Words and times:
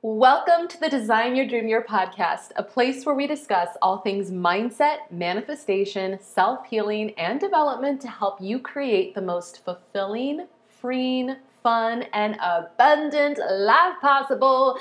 Welcome 0.00 0.68
to 0.68 0.78
the 0.78 0.88
Design 0.88 1.34
Your 1.34 1.44
Dream 1.44 1.66
Year 1.66 1.82
podcast, 1.82 2.52
a 2.54 2.62
place 2.62 3.04
where 3.04 3.16
we 3.16 3.26
discuss 3.26 3.70
all 3.82 3.98
things 3.98 4.30
mindset, 4.30 4.98
manifestation, 5.10 6.20
self 6.20 6.64
healing, 6.66 7.10
and 7.18 7.40
development 7.40 8.00
to 8.02 8.08
help 8.08 8.40
you 8.40 8.60
create 8.60 9.16
the 9.16 9.20
most 9.20 9.64
fulfilling, 9.64 10.46
freeing, 10.68 11.34
fun, 11.64 12.04
and 12.12 12.36
abundant 12.40 13.38
life 13.38 13.94
possible. 14.00 14.78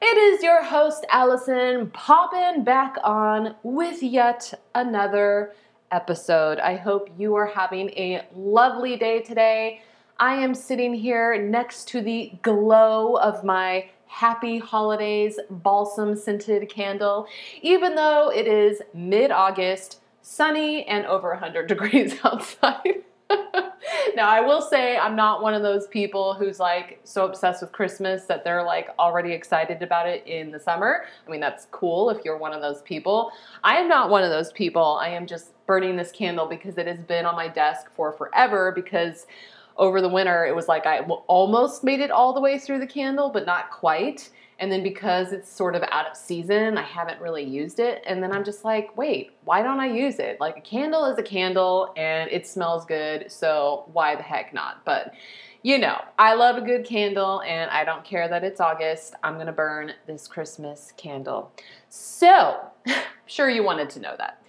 It 0.00 0.16
is 0.16 0.44
your 0.44 0.62
host, 0.62 1.06
Allison, 1.10 1.90
popping 1.90 2.62
back 2.62 2.94
on 3.02 3.56
with 3.64 4.00
yet 4.00 4.54
another 4.76 5.54
episode. 5.90 6.60
I 6.60 6.76
hope 6.76 7.08
you 7.18 7.34
are 7.34 7.46
having 7.46 7.90
a 7.90 8.24
lovely 8.32 8.96
day 8.96 9.22
today. 9.22 9.82
I 10.20 10.36
am 10.36 10.54
sitting 10.54 10.94
here 10.94 11.42
next 11.42 11.88
to 11.88 12.00
the 12.00 12.30
glow 12.42 13.16
of 13.16 13.42
my 13.42 13.86
Happy 14.12 14.58
Holidays 14.58 15.40
balsam 15.48 16.14
scented 16.14 16.68
candle, 16.68 17.26
even 17.62 17.94
though 17.94 18.30
it 18.30 18.46
is 18.46 18.82
mid 18.92 19.30
August, 19.30 20.00
sunny, 20.20 20.84
and 20.84 21.06
over 21.06 21.30
100 21.30 21.66
degrees 21.66 22.14
outside. 22.22 23.04
now, 24.14 24.28
I 24.28 24.42
will 24.42 24.60
say 24.60 24.98
I'm 24.98 25.16
not 25.16 25.42
one 25.42 25.54
of 25.54 25.62
those 25.62 25.86
people 25.86 26.34
who's 26.34 26.60
like 26.60 27.00
so 27.04 27.24
obsessed 27.24 27.62
with 27.62 27.72
Christmas 27.72 28.26
that 28.26 28.44
they're 28.44 28.62
like 28.62 28.90
already 28.98 29.32
excited 29.32 29.82
about 29.82 30.06
it 30.06 30.26
in 30.26 30.50
the 30.50 30.60
summer. 30.60 31.06
I 31.26 31.30
mean, 31.30 31.40
that's 31.40 31.66
cool 31.70 32.10
if 32.10 32.22
you're 32.22 32.36
one 32.36 32.52
of 32.52 32.60
those 32.60 32.82
people. 32.82 33.32
I 33.64 33.78
am 33.78 33.88
not 33.88 34.10
one 34.10 34.22
of 34.22 34.30
those 34.30 34.52
people. 34.52 34.98
I 35.00 35.08
am 35.08 35.26
just 35.26 35.52
burning 35.66 35.96
this 35.96 36.12
candle 36.12 36.46
because 36.46 36.76
it 36.76 36.86
has 36.86 37.00
been 37.00 37.24
on 37.24 37.34
my 37.34 37.48
desk 37.48 37.90
for 37.96 38.12
forever 38.12 38.72
because 38.72 39.26
over 39.76 40.00
the 40.00 40.08
winter, 40.08 40.44
it 40.44 40.54
was 40.54 40.68
like 40.68 40.86
I 40.86 41.00
almost 41.00 41.84
made 41.84 42.00
it 42.00 42.10
all 42.10 42.32
the 42.32 42.40
way 42.40 42.58
through 42.58 42.78
the 42.78 42.86
candle, 42.86 43.30
but 43.30 43.46
not 43.46 43.70
quite. 43.70 44.30
And 44.58 44.70
then 44.70 44.84
because 44.84 45.32
it's 45.32 45.50
sort 45.50 45.74
of 45.74 45.82
out 45.90 46.06
of 46.06 46.16
season, 46.16 46.78
I 46.78 46.82
haven't 46.82 47.20
really 47.20 47.42
used 47.42 47.80
it. 47.80 48.02
And 48.06 48.22
then 48.22 48.30
I'm 48.30 48.44
just 48.44 48.64
like, 48.64 48.96
wait, 48.96 49.32
why 49.44 49.60
don't 49.60 49.80
I 49.80 49.86
use 49.86 50.20
it? 50.20 50.38
Like 50.38 50.56
a 50.56 50.60
candle 50.60 51.04
is 51.06 51.18
a 51.18 51.22
candle 51.22 51.92
and 51.96 52.30
it 52.30 52.46
smells 52.46 52.84
good, 52.84 53.30
so 53.32 53.84
why 53.92 54.14
the 54.14 54.22
heck 54.22 54.54
not? 54.54 54.84
But 54.84 55.14
you 55.64 55.78
know, 55.78 56.00
I 56.18 56.34
love 56.34 56.56
a 56.56 56.60
good 56.60 56.84
candle 56.84 57.40
and 57.42 57.70
I 57.70 57.84
don't 57.84 58.04
care 58.04 58.28
that 58.28 58.42
it's 58.42 58.60
August. 58.60 59.14
I'm 59.22 59.38
gonna 59.38 59.52
burn 59.52 59.92
this 60.06 60.26
Christmas 60.28 60.92
candle. 60.96 61.52
So, 61.88 62.60
sure 63.26 63.48
you 63.48 63.62
wanted 63.62 63.90
to 63.90 64.00
know 64.00 64.14
that. 64.18 64.42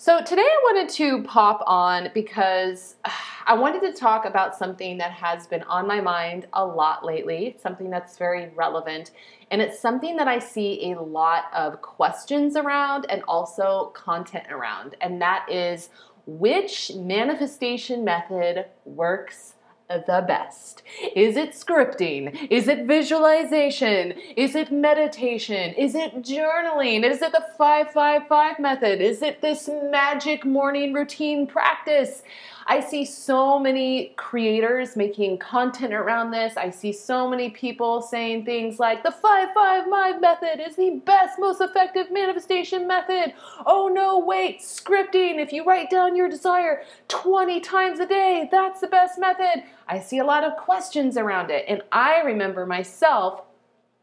So 0.00 0.22
today 0.22 0.42
I 0.42 0.60
wanted 0.62 0.88
to 0.90 1.24
pop 1.24 1.60
on 1.66 2.10
because 2.14 2.94
uh, 3.04 3.10
I 3.46 3.54
wanted 3.54 3.80
to 3.80 3.92
talk 3.92 4.26
about 4.26 4.56
something 4.56 4.96
that 4.98 5.10
has 5.10 5.48
been 5.48 5.64
on 5.64 5.88
my 5.88 6.00
mind 6.00 6.46
a 6.52 6.64
lot 6.64 7.04
lately, 7.04 7.56
something 7.60 7.90
that's 7.90 8.16
very 8.16 8.48
relevant, 8.54 9.10
and 9.50 9.60
it's 9.60 9.80
something 9.80 10.14
that 10.14 10.28
I 10.28 10.38
see 10.38 10.92
a 10.92 11.02
lot 11.02 11.46
of 11.52 11.82
questions 11.82 12.54
around 12.54 13.06
and 13.10 13.24
also 13.26 13.90
content 13.92 14.46
around, 14.52 14.94
and 15.00 15.20
that 15.20 15.50
is 15.50 15.90
which 16.26 16.92
manifestation 16.94 18.04
method 18.04 18.66
works 18.84 19.54
the 19.88 20.22
best? 20.26 20.82
Is 21.16 21.36
it 21.36 21.52
scripting? 21.52 22.48
Is 22.50 22.68
it 22.68 22.86
visualization? 22.86 24.12
Is 24.36 24.54
it 24.54 24.70
meditation? 24.70 25.72
Is 25.74 25.94
it 25.94 26.22
journaling? 26.22 27.04
Is 27.04 27.22
it 27.22 27.32
the 27.32 27.44
555 27.56 28.58
method? 28.58 29.00
Is 29.00 29.22
it 29.22 29.40
this 29.40 29.68
magic 29.90 30.44
morning 30.44 30.92
routine 30.92 31.46
practice? 31.46 32.22
I 32.70 32.80
see 32.80 33.06
so 33.06 33.58
many 33.58 34.12
creators 34.16 34.94
making 34.94 35.38
content 35.38 35.94
around 35.94 36.32
this. 36.32 36.58
I 36.58 36.68
see 36.68 36.92
so 36.92 37.26
many 37.26 37.48
people 37.48 38.02
saying 38.02 38.44
things 38.44 38.78
like 38.78 39.02
the 39.02 39.10
555 39.10 40.20
method 40.20 40.60
is 40.60 40.76
the 40.76 41.00
best, 41.06 41.38
most 41.38 41.62
effective 41.62 42.10
manifestation 42.10 42.86
method. 42.86 43.32
Oh 43.64 43.88
no, 43.88 44.18
wait, 44.18 44.60
scripting. 44.60 45.38
If 45.38 45.50
you 45.50 45.64
write 45.64 45.88
down 45.88 46.14
your 46.14 46.28
desire 46.28 46.82
20 47.08 47.58
times 47.60 48.00
a 48.00 48.06
day, 48.06 48.50
that's 48.52 48.82
the 48.82 48.86
best 48.86 49.18
method. 49.18 49.62
I 49.88 50.00
see 50.00 50.18
a 50.18 50.24
lot 50.24 50.44
of 50.44 50.56
questions 50.56 51.16
around 51.16 51.50
it. 51.50 51.64
And 51.66 51.82
I 51.90 52.20
remember 52.20 52.66
myself 52.66 53.42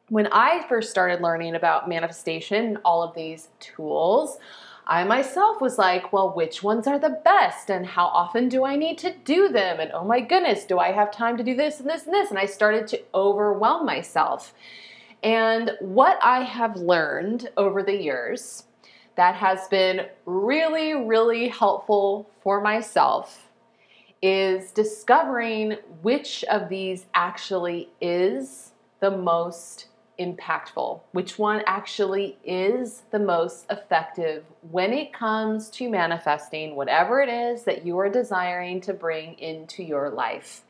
when 0.09 0.28
I 0.31 0.66
first 0.68 0.90
started 0.90 1.22
learning 1.22 1.56
about 1.56 1.90
manifestation, 1.90 2.66
and 2.66 2.78
all 2.85 3.03
of 3.03 3.16
these 3.16 3.50
tools. 3.59 4.38
I 4.88 5.03
myself 5.03 5.62
was 5.62 5.79
like, 5.79 6.13
well, 6.13 6.31
which 6.35 6.62
ones 6.62 6.85
are 6.85 7.00
the 7.00 7.22
best 7.25 7.72
and 7.72 7.85
how 7.85 8.06
often 8.06 8.50
do 8.50 8.66
I 8.66 8.75
need 8.75 9.00
to 9.00 9.16
do 9.24 9.50
them? 9.50 9.79
And 9.79 9.91
oh 9.94 10.03
my 10.03 10.19
goodness, 10.19 10.66
do 10.66 10.78
I 10.78 10.91
have 10.91 11.12
time 11.12 11.38
to 11.38 11.44
do 11.44 11.56
this 11.56 11.79
and 11.79 11.90
this 11.90 12.06
and 12.06 12.13
this? 12.13 12.29
And 12.29 12.38
I 12.38 12.45
started 12.45 12.88
to 12.90 13.01
overwhelm 13.16 13.85
myself. 13.85 14.53
And 15.24 15.72
what 15.79 16.19
I 16.22 16.44
have 16.44 16.75
learned 16.75 17.50
over 17.57 17.81
the 17.81 18.00
years 18.00 18.66
that 19.16 19.34
has 19.34 19.68
been 19.69 20.06
really, 20.28 20.94
really 20.94 21.47
helpful 21.47 22.29
for 22.44 22.62
myself 22.62 23.44
is 24.25 24.72
discovering 24.72 25.78
which 26.02 26.44
of 26.46 26.68
these 26.68 27.06
actually 27.13 27.90
is 28.02 28.72
the 29.00 29.12
most 29.12 29.90
impactful, 30.19 31.00
which 31.12 31.38
one 31.38 31.62
actually 31.68 32.36
is 32.44 33.03
the 33.12 33.19
most 33.19 33.68
effective 33.69 34.44
when 34.72 34.94
it 34.94 35.13
comes 35.13 35.69
to 35.69 35.88
manifesting 35.91 36.75
whatever 36.75 37.22
it 37.22 37.30
is 37.30 37.66
that 37.66 37.86
you 37.86 38.00
are 38.00 38.09
desiring 38.09 38.81
to 38.81 38.96
bring 38.96 39.38
into 39.38 39.84
your 39.84 40.09
life. 40.09 40.63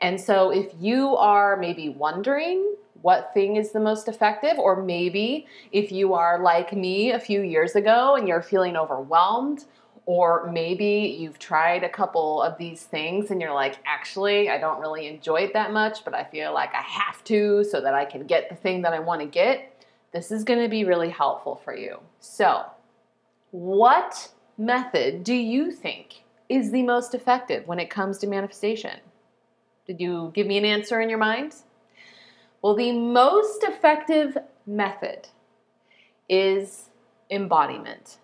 And 0.00 0.18
so, 0.18 0.50
if 0.50 0.72
you 0.80 1.16
are 1.16 1.54
maybe 1.54 1.90
wondering 1.90 2.76
what 3.02 3.34
thing 3.34 3.56
is 3.56 3.72
the 3.72 3.80
most 3.80 4.08
effective, 4.08 4.58
or 4.58 4.82
maybe 4.82 5.46
if 5.70 5.92
you 5.92 6.14
are 6.14 6.42
like 6.42 6.72
me 6.72 7.10
a 7.10 7.20
few 7.20 7.42
years 7.42 7.76
ago 7.76 8.16
and 8.16 8.26
you're 8.26 8.40
feeling 8.40 8.74
overwhelmed 8.74 9.66
or 10.08 10.50
maybe 10.50 11.18
you've 11.20 11.38
tried 11.38 11.84
a 11.84 11.88
couple 11.88 12.40
of 12.40 12.56
these 12.56 12.82
things 12.82 13.30
and 13.30 13.42
you're 13.42 13.52
like, 13.52 13.74
actually, 13.84 14.48
I 14.48 14.56
don't 14.56 14.80
really 14.80 15.06
enjoy 15.06 15.42
it 15.42 15.52
that 15.52 15.70
much, 15.70 16.02
but 16.02 16.14
I 16.14 16.24
feel 16.24 16.54
like 16.54 16.74
I 16.74 16.80
have 16.80 17.22
to 17.24 17.62
so 17.62 17.82
that 17.82 17.92
I 17.92 18.06
can 18.06 18.26
get 18.26 18.48
the 18.48 18.54
thing 18.54 18.80
that 18.82 18.94
I 18.94 19.00
want 19.00 19.20
to 19.20 19.26
get. 19.26 19.84
This 20.14 20.32
is 20.32 20.44
going 20.44 20.62
to 20.62 20.68
be 20.70 20.86
really 20.86 21.10
helpful 21.10 21.60
for 21.62 21.76
you. 21.76 21.98
So, 22.20 22.64
what 23.50 24.30
method 24.56 25.24
do 25.24 25.34
you 25.34 25.70
think 25.70 26.22
is 26.48 26.70
the 26.70 26.84
most 26.84 27.14
effective 27.14 27.68
when 27.68 27.78
it 27.78 27.90
comes 27.90 28.16
to 28.20 28.26
manifestation? 28.26 29.00
Did 29.86 30.00
you 30.00 30.32
give 30.34 30.46
me 30.46 30.56
an 30.56 30.64
answer 30.64 31.02
in 31.02 31.10
your 31.10 31.18
mind? 31.18 31.54
Well, 32.62 32.74
the 32.74 32.92
most 32.92 33.62
effective 33.62 34.38
method 34.66 35.28
is 36.30 36.88
embodiment. 37.30 38.16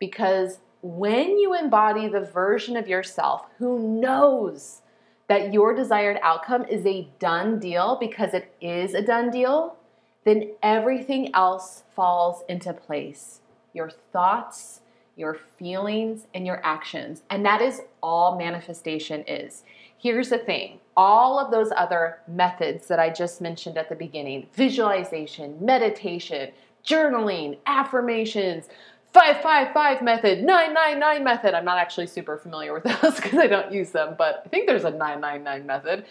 Because 0.00 0.58
when 0.82 1.38
you 1.38 1.54
embody 1.54 2.08
the 2.08 2.22
version 2.22 2.76
of 2.76 2.88
yourself 2.88 3.44
who 3.58 4.00
knows 4.00 4.82
that 5.28 5.52
your 5.52 5.74
desired 5.74 6.18
outcome 6.22 6.64
is 6.64 6.84
a 6.84 7.08
done 7.20 7.60
deal 7.60 7.96
because 8.00 8.34
it 8.34 8.52
is 8.60 8.94
a 8.94 9.02
done 9.02 9.30
deal, 9.30 9.76
then 10.24 10.50
everything 10.62 11.32
else 11.34 11.84
falls 11.94 12.42
into 12.48 12.72
place. 12.72 13.40
Your 13.72 13.90
thoughts, 14.12 14.80
your 15.16 15.34
feelings, 15.34 16.26
and 16.34 16.46
your 16.46 16.60
actions. 16.64 17.22
And 17.30 17.44
that 17.46 17.60
is 17.60 17.82
all 18.02 18.36
manifestation 18.36 19.22
is. 19.28 19.62
Here's 19.98 20.30
the 20.30 20.38
thing 20.38 20.80
all 20.96 21.38
of 21.38 21.50
those 21.50 21.70
other 21.76 22.18
methods 22.26 22.88
that 22.88 22.98
I 22.98 23.10
just 23.10 23.40
mentioned 23.40 23.78
at 23.78 23.88
the 23.88 23.94
beginning 23.94 24.48
visualization, 24.54 25.56
meditation, 25.64 26.50
journaling, 26.84 27.58
affirmations, 27.66 28.68
555 29.12 30.02
method, 30.02 30.44
999 30.44 31.24
method. 31.24 31.54
I'm 31.54 31.64
not 31.64 31.78
actually 31.78 32.06
super 32.06 32.36
familiar 32.36 32.72
with 32.72 32.84
those 33.02 33.16
because 33.16 33.38
I 33.38 33.46
don't 33.46 33.72
use 33.72 33.90
them, 33.90 34.14
but 34.16 34.42
I 34.44 34.48
think 34.48 34.66
there's 34.66 34.84
a 34.84 34.90
999 34.90 35.66
method. 35.66 36.04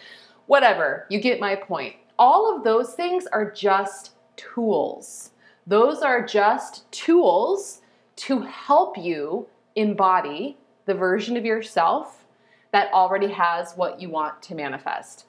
Whatever, 0.48 1.06
you 1.10 1.22
get 1.22 1.40
my 1.40 1.56
point. 1.56 1.96
All 2.18 2.56
of 2.56 2.64
those 2.64 2.94
things 2.94 3.26
are 3.28 3.50
just 3.50 4.12
tools. 4.36 5.32
Those 5.66 6.02
are 6.02 6.26
just 6.26 6.92
tools 6.92 7.82
to 8.18 8.42
help 8.42 8.98
you 8.98 9.48
embody 9.76 10.58
the 10.86 10.94
version 10.94 11.38
of 11.38 11.46
yourself 11.46 12.26
that 12.72 12.92
already 12.92 13.32
has 13.32 13.74
what 13.74 14.02
you 14.02 14.10
want 14.10 14.42
to 14.42 14.56
manifest 14.56 15.26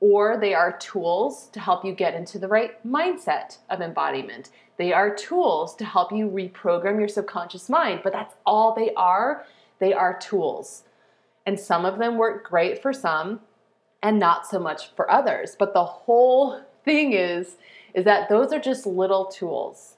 or 0.00 0.38
they 0.38 0.54
are 0.54 0.76
tools 0.78 1.48
to 1.52 1.60
help 1.60 1.84
you 1.84 1.92
get 1.92 2.14
into 2.14 2.38
the 2.38 2.48
right 2.48 2.84
mindset 2.86 3.58
of 3.68 3.80
embodiment. 3.80 4.50
They 4.78 4.92
are 4.92 5.14
tools 5.14 5.76
to 5.76 5.84
help 5.84 6.10
you 6.10 6.28
reprogram 6.28 6.98
your 6.98 7.08
subconscious 7.08 7.68
mind, 7.68 8.00
but 8.02 8.12
that's 8.12 8.34
all 8.46 8.74
they 8.74 8.94
are. 8.94 9.44
They 9.78 9.92
are 9.92 10.18
tools. 10.18 10.84
And 11.44 11.60
some 11.60 11.84
of 11.84 11.98
them 11.98 12.16
work 12.16 12.48
great 12.48 12.80
for 12.80 12.92
some 12.92 13.40
and 14.02 14.18
not 14.18 14.46
so 14.46 14.58
much 14.58 14.94
for 14.94 15.10
others. 15.10 15.54
But 15.58 15.74
the 15.74 15.84
whole 15.84 16.62
thing 16.84 17.12
is 17.12 17.56
is 17.92 18.04
that 18.04 18.28
those 18.28 18.52
are 18.52 18.60
just 18.60 18.86
little 18.86 19.26
tools. 19.26 19.96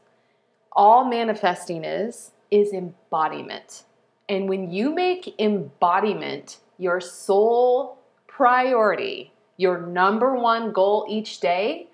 All 0.72 1.04
manifesting 1.04 1.84
is 1.84 2.32
is 2.50 2.72
embodiment. 2.72 3.84
And 4.28 4.48
when 4.48 4.70
you 4.70 4.94
make 4.94 5.34
embodiment 5.38 6.58
your 6.78 7.00
sole 7.00 7.98
priority, 8.26 9.32
your 9.62 9.80
number 9.80 10.34
one 10.34 10.72
goal 10.72 11.06
each 11.08 11.40
day, 11.40 11.88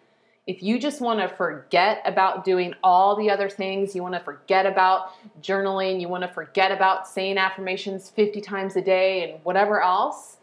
if 0.47 0.63
you 0.63 0.81
just 0.81 1.03
want 1.03 1.21
to 1.21 1.29
forget 1.29 2.01
about 2.07 2.43
doing 2.43 2.75
all 2.83 3.15
the 3.15 3.29
other 3.29 3.51
things, 3.51 3.95
you 3.95 4.03
want 4.03 4.15
to 4.15 4.21
forget 4.21 4.65
about 4.65 5.13
journaling, 5.43 6.01
you 6.01 6.09
want 6.09 6.23
to 6.23 6.29
forget 6.29 6.73
about 6.73 7.07
saying 7.07 7.37
affirmations 7.37 8.09
50 8.09 8.41
times 8.41 8.75
a 8.75 8.81
day 8.81 9.31
and 9.31 9.45
whatever 9.45 9.83
else, 9.83 10.39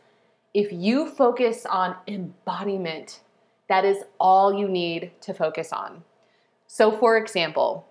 if 0.54 0.72
you 0.72 1.10
focus 1.10 1.66
on 1.66 1.96
embodiment, 2.08 3.22
that 3.68 3.84
is 3.84 4.04
all 4.20 4.54
you 4.54 4.68
need 4.70 5.12
to 5.22 5.34
focus 5.34 5.74
on. 5.74 6.04
So, 6.68 6.92
for 6.92 7.18
example, 7.18 7.88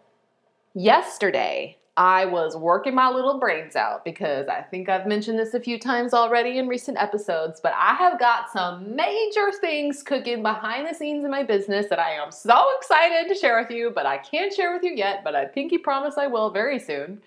yesterday 0.72 1.78
I 1.96 2.24
was 2.24 2.56
working 2.56 2.92
my 2.92 3.08
little 3.08 3.38
brains 3.38 3.76
out 3.76 4.04
because 4.04 4.48
I 4.48 4.62
think 4.62 4.88
I've 4.88 5.06
mentioned 5.06 5.38
this 5.38 5.54
a 5.54 5.60
few 5.60 5.78
times 5.78 6.12
already 6.12 6.58
in 6.58 6.66
recent 6.66 6.98
episodes, 6.98 7.60
but 7.60 7.72
I 7.76 7.94
have 7.94 8.18
got 8.18 8.50
some 8.50 8.96
major 8.96 9.52
things 9.60 10.02
cooking 10.02 10.42
behind 10.42 10.88
the 10.88 10.94
scenes 10.94 11.24
in 11.24 11.30
my 11.30 11.44
business 11.44 11.86
that 11.90 12.00
I 12.00 12.10
am 12.14 12.32
so 12.32 12.66
excited 12.78 13.28
to 13.28 13.38
share 13.38 13.60
with 13.60 13.70
you, 13.70 13.92
but 13.94 14.06
I 14.06 14.18
can't 14.18 14.52
share 14.52 14.74
with 14.74 14.82
you 14.82 14.92
yet, 14.92 15.22
but 15.22 15.36
I 15.36 15.44
pinky 15.44 15.78
promise 15.78 16.18
I 16.18 16.26
will 16.26 16.50
very 16.50 16.80
soon. 16.80 17.22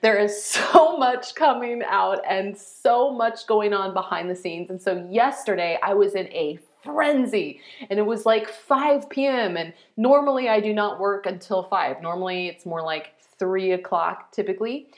There 0.00 0.16
is 0.16 0.42
so 0.42 0.96
much 0.96 1.34
coming 1.34 1.82
out 1.86 2.22
and 2.26 2.56
so 2.56 3.12
much 3.12 3.46
going 3.46 3.74
on 3.74 3.92
behind 3.92 4.30
the 4.30 4.36
scenes. 4.36 4.70
And 4.70 4.80
so 4.80 5.06
yesterday 5.10 5.78
I 5.82 5.92
was 5.92 6.14
in 6.14 6.28
a 6.28 6.58
frenzy. 6.82 7.60
And 7.90 7.98
it 7.98 8.06
was 8.06 8.24
like 8.24 8.48
5 8.48 9.10
p.m. 9.10 9.56
And 9.56 9.74
normally 9.96 10.48
I 10.48 10.60
do 10.60 10.72
not 10.72 11.00
work 11.00 11.26
until 11.26 11.64
5. 11.64 12.00
Normally 12.00 12.48
it's 12.48 12.64
more 12.64 12.82
like 12.82 13.12
three 13.38 13.72
o'clock 13.72 14.32
typically. 14.32 14.88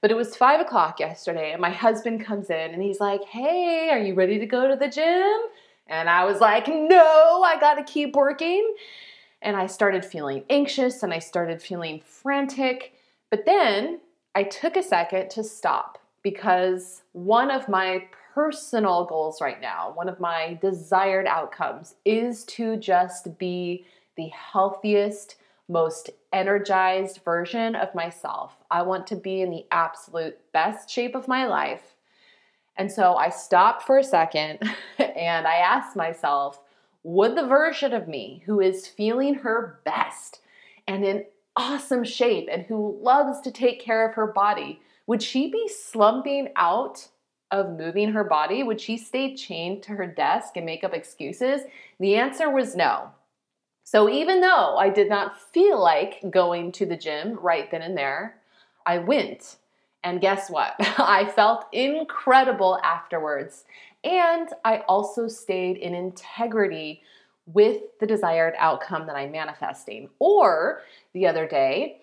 But 0.00 0.10
it 0.10 0.16
was 0.16 0.34
five 0.34 0.60
o'clock 0.60 0.98
yesterday, 0.98 1.52
and 1.52 1.60
my 1.60 1.70
husband 1.70 2.24
comes 2.24 2.48
in 2.48 2.70
and 2.70 2.82
he's 2.82 3.00
like, 3.00 3.24
Hey, 3.24 3.90
are 3.90 3.98
you 3.98 4.14
ready 4.14 4.38
to 4.38 4.46
go 4.46 4.68
to 4.68 4.76
the 4.76 4.88
gym? 4.88 5.38
And 5.88 6.08
I 6.08 6.24
was 6.24 6.40
like, 6.40 6.68
No, 6.68 7.42
I 7.44 7.58
gotta 7.60 7.84
keep 7.84 8.14
working. 8.14 8.74
And 9.42 9.56
I 9.56 9.66
started 9.66 10.04
feeling 10.04 10.44
anxious 10.50 11.02
and 11.02 11.12
I 11.12 11.18
started 11.18 11.62
feeling 11.62 12.02
frantic. 12.04 12.94
But 13.30 13.46
then 13.46 14.00
I 14.34 14.44
took 14.44 14.76
a 14.76 14.82
second 14.82 15.30
to 15.30 15.44
stop 15.44 15.98
because 16.22 17.02
one 17.12 17.50
of 17.50 17.68
my 17.68 18.04
personal 18.34 19.04
goals 19.06 19.40
right 19.40 19.60
now, 19.60 19.92
one 19.94 20.08
of 20.08 20.20
my 20.20 20.58
desired 20.60 21.26
outcomes, 21.26 21.94
is 22.04 22.44
to 22.44 22.76
just 22.76 23.38
be 23.38 23.84
the 24.16 24.28
healthiest, 24.28 25.36
most 25.70 26.10
energized 26.32 27.20
version 27.24 27.76
of 27.76 27.94
myself. 27.94 28.56
I 28.70 28.82
want 28.82 29.06
to 29.08 29.16
be 29.16 29.40
in 29.40 29.50
the 29.50 29.66
absolute 29.70 30.38
best 30.52 30.90
shape 30.90 31.14
of 31.14 31.28
my 31.28 31.46
life. 31.46 31.94
And 32.76 32.90
so 32.90 33.14
I 33.14 33.28
stopped 33.28 33.82
for 33.82 33.98
a 33.98 34.04
second 34.04 34.58
and 34.98 35.46
I 35.46 35.56
asked 35.56 35.96
myself, 35.96 36.60
would 37.02 37.36
the 37.36 37.46
version 37.46 37.92
of 37.92 38.08
me 38.08 38.42
who 38.46 38.60
is 38.60 38.86
feeling 38.86 39.34
her 39.34 39.80
best 39.84 40.40
and 40.86 41.04
in 41.04 41.24
awesome 41.56 42.04
shape 42.04 42.48
and 42.50 42.62
who 42.64 42.98
loves 43.00 43.40
to 43.42 43.50
take 43.50 43.80
care 43.80 44.08
of 44.08 44.14
her 44.14 44.26
body, 44.26 44.80
would 45.06 45.22
she 45.22 45.50
be 45.50 45.68
slumping 45.68 46.48
out 46.56 47.08
of 47.50 47.78
moving 47.78 48.12
her 48.12 48.24
body? 48.24 48.62
Would 48.62 48.80
she 48.80 48.96
stay 48.96 49.34
chained 49.34 49.82
to 49.84 49.92
her 49.92 50.06
desk 50.06 50.56
and 50.56 50.66
make 50.66 50.84
up 50.84 50.94
excuses? 50.94 51.62
The 51.98 52.16
answer 52.16 52.50
was 52.50 52.76
no. 52.76 53.10
So 53.90 54.08
even 54.08 54.40
though 54.40 54.76
I 54.76 54.88
did 54.88 55.08
not 55.08 55.36
feel 55.52 55.82
like 55.82 56.22
going 56.30 56.70
to 56.70 56.86
the 56.86 56.96
gym 56.96 57.36
right 57.42 57.68
then 57.72 57.82
and 57.82 57.98
there, 57.98 58.36
I 58.86 58.98
went. 58.98 59.56
And 60.04 60.20
guess 60.20 60.48
what? 60.48 60.74
I 60.78 61.28
felt 61.34 61.64
incredible 61.72 62.78
afterwards. 62.84 63.64
And 64.04 64.48
I 64.64 64.84
also 64.86 65.26
stayed 65.26 65.76
in 65.76 65.96
integrity 65.96 67.02
with 67.46 67.82
the 67.98 68.06
desired 68.06 68.54
outcome 68.58 69.08
that 69.08 69.16
I'm 69.16 69.32
manifesting. 69.32 70.08
Or 70.20 70.82
the 71.12 71.26
other 71.26 71.48
day, 71.48 72.02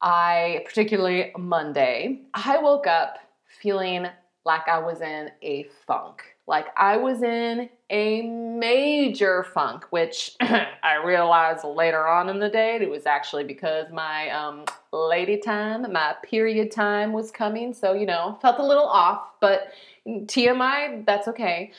I, 0.00 0.62
particularly 0.64 1.32
Monday, 1.36 2.20
I 2.32 2.58
woke 2.58 2.86
up 2.86 3.18
feeling 3.60 4.06
like 4.44 4.68
I 4.68 4.78
was 4.78 5.00
in 5.00 5.32
a 5.42 5.66
funk. 5.84 6.22
Like 6.46 6.66
I 6.76 6.96
was 6.96 7.24
in 7.24 7.70
a 7.94 8.22
major 8.22 9.44
funk, 9.54 9.86
which 9.90 10.34
I 10.40 10.96
realized 11.04 11.62
later 11.62 12.08
on 12.08 12.28
in 12.28 12.40
the 12.40 12.48
day 12.48 12.76
it 12.80 12.90
was 12.90 13.06
actually 13.06 13.44
because 13.44 13.92
my 13.92 14.30
um, 14.30 14.64
lady 14.92 15.36
time, 15.36 15.90
my 15.92 16.16
period 16.24 16.72
time 16.72 17.12
was 17.12 17.30
coming. 17.30 17.72
So, 17.72 17.92
you 17.92 18.04
know, 18.04 18.36
felt 18.42 18.58
a 18.58 18.66
little 18.66 18.84
off, 18.84 19.22
but 19.40 19.68
TMI, 20.06 21.06
that's 21.06 21.28
okay. 21.28 21.70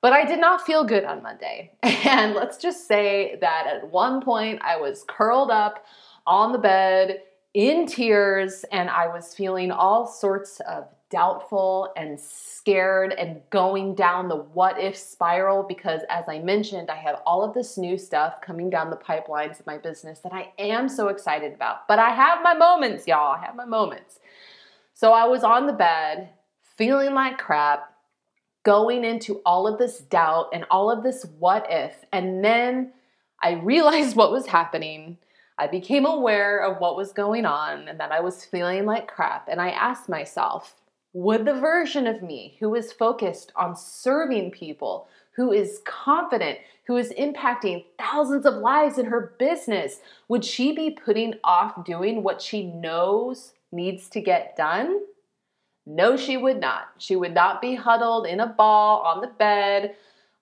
But 0.00 0.12
I 0.12 0.24
did 0.24 0.40
not 0.40 0.66
feel 0.66 0.82
good 0.82 1.04
on 1.04 1.22
Monday. 1.22 1.70
And 2.04 2.34
let's 2.34 2.58
just 2.58 2.88
say 2.88 3.38
that 3.40 3.66
at 3.68 3.90
one 3.90 4.20
point 4.20 4.60
I 4.62 4.76
was 4.76 5.04
curled 5.08 5.50
up 5.50 5.86
on 6.26 6.50
the 6.50 6.58
bed 6.58 7.20
in 7.54 7.86
tears 7.86 8.64
and 8.72 8.90
I 8.90 9.06
was 9.06 9.34
feeling 9.34 9.70
all 9.70 10.06
sorts 10.06 10.60
of 10.68 10.88
doubtful 11.12 11.92
and 11.94 12.18
scared 12.18 13.12
and 13.12 13.42
going 13.50 13.94
down 13.94 14.28
the 14.28 14.36
what 14.36 14.80
if 14.80 14.96
spiral 14.96 15.62
because, 15.62 16.00
as 16.08 16.24
I 16.26 16.38
mentioned, 16.38 16.90
I 16.90 16.96
have 16.96 17.20
all 17.26 17.44
of 17.44 17.52
this 17.52 17.76
new 17.76 17.98
stuff 17.98 18.40
coming 18.40 18.70
down 18.70 18.88
the 18.88 18.96
pipelines 18.96 19.60
of 19.60 19.66
my 19.66 19.76
business 19.76 20.20
that 20.20 20.32
I 20.32 20.52
am 20.58 20.88
so 20.88 21.08
excited 21.08 21.52
about. 21.52 21.86
But 21.86 21.98
I 21.98 22.10
have 22.10 22.42
my 22.42 22.54
moments, 22.54 23.06
y'all. 23.06 23.36
I 23.36 23.44
have 23.44 23.54
my 23.54 23.66
moments. 23.66 24.20
So 24.94 25.12
I 25.12 25.26
was 25.26 25.44
on 25.44 25.66
the 25.66 25.74
bed 25.74 26.30
feeling 26.76 27.12
like 27.12 27.36
crap, 27.36 27.92
going 28.62 29.04
into 29.04 29.42
all 29.44 29.66
of 29.66 29.78
this 29.78 29.98
doubt 29.98 30.48
and 30.54 30.64
all 30.70 30.90
of 30.90 31.02
this 31.02 31.26
what 31.38 31.66
if. 31.68 31.94
And 32.10 32.42
then 32.42 32.92
I 33.42 33.52
realized 33.62 34.16
what 34.16 34.32
was 34.32 34.46
happening. 34.46 35.18
I 35.58 35.66
became 35.66 36.06
aware 36.06 36.64
of 36.64 36.80
what 36.80 36.96
was 36.96 37.12
going 37.12 37.44
on 37.44 37.86
and 37.86 38.00
that 38.00 38.12
I 38.12 38.20
was 38.20 38.46
feeling 38.46 38.86
like 38.86 39.08
crap. 39.08 39.48
And 39.48 39.60
I 39.60 39.68
asked 39.70 40.08
myself, 40.08 40.81
would 41.12 41.44
the 41.44 41.54
version 41.54 42.06
of 42.06 42.22
me 42.22 42.56
who 42.60 42.74
is 42.74 42.92
focused 42.92 43.52
on 43.54 43.76
serving 43.76 44.50
people, 44.50 45.08
who 45.32 45.52
is 45.52 45.80
confident, 45.84 46.58
who 46.86 46.96
is 46.96 47.12
impacting 47.18 47.84
thousands 47.98 48.46
of 48.46 48.54
lives 48.54 48.98
in 48.98 49.06
her 49.06 49.34
business, 49.38 50.00
would 50.28 50.44
she 50.44 50.74
be 50.74 50.90
putting 50.90 51.34
off 51.44 51.84
doing 51.84 52.22
what 52.22 52.40
she 52.40 52.64
knows 52.64 53.52
needs 53.70 54.08
to 54.10 54.20
get 54.20 54.56
done? 54.56 55.00
No, 55.84 56.16
she 56.16 56.36
would 56.36 56.60
not. 56.60 56.88
She 56.98 57.16
would 57.16 57.34
not 57.34 57.60
be 57.60 57.74
huddled 57.74 58.26
in 58.26 58.40
a 58.40 58.46
ball 58.46 59.00
on 59.00 59.20
the 59.20 59.26
bed, 59.26 59.96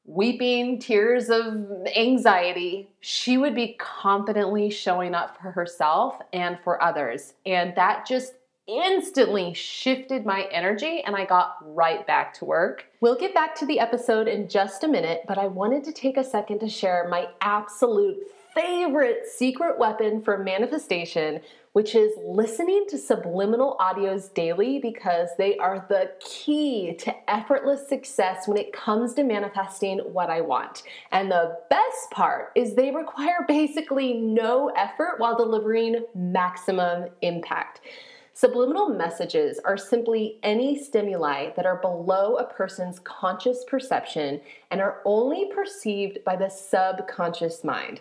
weeping 0.05 0.79
tears 0.79 1.31
of 1.31 1.87
anxiety. 1.97 2.91
She 3.01 3.39
would 3.39 3.55
be 3.55 3.77
confidently 3.79 4.71
showing 4.71 5.15
up 5.15 5.37
for 5.41 5.51
herself 5.51 6.19
and 6.33 6.59
for 6.63 6.83
others. 6.83 7.35
And 7.47 7.75
that 7.77 8.07
just 8.07 8.35
instantly 8.71 9.53
shifted 9.53 10.25
my 10.25 10.47
energy 10.53 11.03
and 11.05 11.17
I 11.17 11.25
got 11.25 11.57
right 11.63 12.07
back 12.07 12.35
to 12.35 12.45
work. 12.45 12.87
We'll 13.01 13.19
get 13.19 13.35
back 13.35 13.55
to 13.57 13.67
the 13.67 13.81
episode 13.81 14.29
in 14.29 14.49
just 14.49 14.85
a 14.85 14.89
minute, 14.89 15.23
but 15.27 15.39
I 15.39 15.47
wanted 15.47 15.85
to 15.85 15.93
take 15.93 16.17
a 16.17 16.25
second 16.25 16.61
to 16.61 16.69
share 16.69 17.09
my 17.09 17.29
absolute 17.41 18.19
favorite 18.55 19.27
secret 19.27 19.79
weapon 19.79 20.23
for 20.23 20.39
manifestation, 20.39 21.41
which 21.73 21.95
is 21.95 22.13
listening 22.25 22.85
to 22.89 22.99
subliminal 22.99 23.77
audios 23.81 24.33
daily 24.35 24.79
because 24.81 25.29
they 25.39 25.57
are 25.59 25.87
the 25.89 26.11
key 26.21 26.95
to 26.99 27.31
effortless 27.31 27.89
success 27.89 28.49
when 28.49 28.59
it 28.59 28.73
comes 28.73 29.15
to 29.15 29.23
manifesting 29.23 29.99
what 29.99 30.31
I 30.31 30.41
want. 30.41 30.83
And 31.13 31.31
the 31.31 31.59
best 31.71 32.11
part 32.11 32.51
is 32.57 32.75
they 32.75 32.91
require 32.91 33.45
basically 33.47 34.15
no 34.15 34.69
effort 34.77 35.15
while 35.19 35.37
delivering 35.37 36.05
maximum 36.15 37.09
impact. 37.23 37.81
Subliminal 38.41 38.89
messages 38.89 39.61
are 39.67 39.77
simply 39.77 40.39
any 40.43 40.75
stimuli 40.75 41.51
that 41.57 41.67
are 41.67 41.77
below 41.77 42.37
a 42.37 42.45
person's 42.45 42.99
conscious 43.01 43.67
perception 43.69 44.41
and 44.71 44.81
are 44.81 45.03
only 45.05 45.53
perceived 45.55 46.25
by 46.25 46.37
the 46.37 46.49
subconscious 46.49 47.63
mind. 47.65 48.01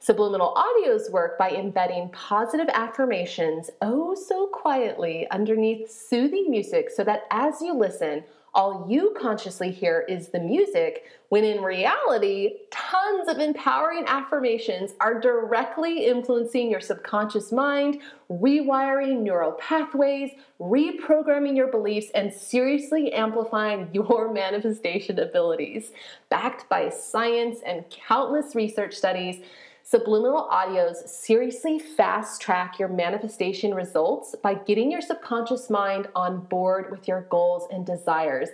Subliminal 0.00 0.56
audios 0.56 1.08
work 1.12 1.38
by 1.38 1.50
embedding 1.50 2.08
positive 2.08 2.66
affirmations 2.72 3.70
oh 3.80 4.12
so 4.16 4.48
quietly 4.48 5.24
underneath 5.30 5.88
soothing 5.88 6.50
music 6.50 6.90
so 6.90 7.04
that 7.04 7.22
as 7.30 7.62
you 7.62 7.72
listen, 7.72 8.24
all 8.56 8.86
you 8.88 9.14
consciously 9.20 9.70
hear 9.70 10.06
is 10.08 10.28
the 10.28 10.40
music, 10.40 11.04
when 11.28 11.44
in 11.44 11.62
reality, 11.62 12.54
tons 12.70 13.28
of 13.28 13.38
empowering 13.38 14.04
affirmations 14.06 14.94
are 14.98 15.20
directly 15.20 16.06
influencing 16.06 16.70
your 16.70 16.80
subconscious 16.80 17.52
mind, 17.52 18.00
rewiring 18.30 19.20
neural 19.20 19.52
pathways, 19.52 20.30
reprogramming 20.58 21.54
your 21.54 21.66
beliefs, 21.66 22.10
and 22.14 22.32
seriously 22.32 23.12
amplifying 23.12 23.90
your 23.92 24.32
manifestation 24.32 25.18
abilities. 25.18 25.90
Backed 26.30 26.66
by 26.70 26.88
science 26.88 27.58
and 27.66 27.84
countless 27.90 28.54
research 28.54 28.94
studies, 28.94 29.44
Subliminal 29.88 30.48
audios 30.50 31.06
seriously 31.06 31.78
fast 31.78 32.40
track 32.40 32.76
your 32.76 32.88
manifestation 32.88 33.72
results 33.72 34.34
by 34.42 34.52
getting 34.52 34.90
your 34.90 35.00
subconscious 35.00 35.70
mind 35.70 36.08
on 36.16 36.40
board 36.46 36.90
with 36.90 37.06
your 37.06 37.20
goals 37.30 37.68
and 37.70 37.86
desires. 37.86 38.48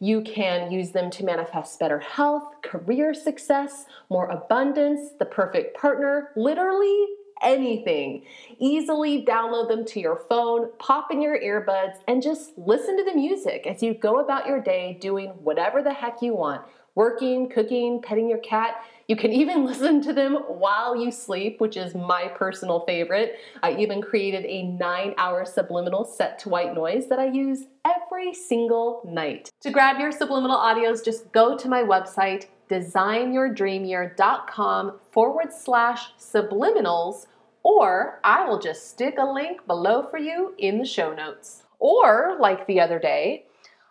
You 0.00 0.22
can 0.22 0.72
use 0.72 0.92
them 0.92 1.10
to 1.10 1.26
manifest 1.26 1.78
better 1.78 1.98
health, 1.98 2.54
career 2.62 3.12
success, 3.12 3.84
more 4.08 4.30
abundance, 4.30 5.10
the 5.18 5.26
perfect 5.26 5.76
partner, 5.76 6.30
literally 6.36 7.04
anything. 7.42 8.24
Easily 8.58 9.26
download 9.26 9.68
them 9.68 9.84
to 9.84 10.00
your 10.00 10.24
phone, 10.26 10.70
pop 10.78 11.12
in 11.12 11.20
your 11.20 11.38
earbuds, 11.38 11.96
and 12.08 12.22
just 12.22 12.56
listen 12.56 12.96
to 12.96 13.04
the 13.04 13.14
music 13.14 13.66
as 13.66 13.82
you 13.82 13.92
go 13.92 14.20
about 14.20 14.46
your 14.46 14.62
day 14.62 14.96
doing 15.02 15.28
whatever 15.42 15.82
the 15.82 15.92
heck 15.92 16.22
you 16.22 16.34
want 16.34 16.62
working, 16.98 17.48
cooking, 17.48 18.02
petting 18.02 18.28
your 18.28 18.38
cat. 18.38 18.74
You 19.08 19.16
can 19.16 19.32
even 19.32 19.66
listen 19.66 20.00
to 20.02 20.12
them 20.12 20.34
while 20.34 20.94
you 20.94 21.10
sleep, 21.10 21.60
which 21.60 21.76
is 21.76 21.92
my 21.94 22.28
personal 22.28 22.80
favorite. 22.80 23.36
I 23.62 23.72
even 23.72 24.02
created 24.02 24.44
a 24.44 24.64
nine 24.64 25.14
hour 25.16 25.46
subliminal 25.46 26.04
set 26.04 26.38
to 26.40 26.50
white 26.50 26.74
noise 26.74 27.08
that 27.08 27.18
I 27.18 27.26
use 27.26 27.64
every 27.84 28.32
single 28.34 29.00
night. 29.04 29.50
To 29.62 29.70
grab 29.70 29.98
your 29.98 30.12
subliminal 30.12 30.58
audios, 30.58 31.04
just 31.04 31.32
go 31.32 31.56
to 31.56 31.68
my 31.68 31.82
website, 31.82 32.46
designyourdreamyear.com 32.70 35.00
forward 35.10 35.52
slash 35.52 36.12
subliminals, 36.18 37.26
or 37.62 38.20
I 38.22 38.46
will 38.46 38.58
just 38.58 38.90
stick 38.90 39.14
a 39.18 39.24
link 39.24 39.66
below 39.66 40.02
for 40.02 40.18
you 40.18 40.54
in 40.58 40.78
the 40.78 40.84
show 40.84 41.14
notes. 41.14 41.62
Or, 41.80 42.36
like 42.38 42.66
the 42.66 42.80
other 42.80 42.98
day, 42.98 43.46